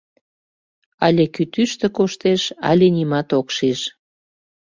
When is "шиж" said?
3.55-3.79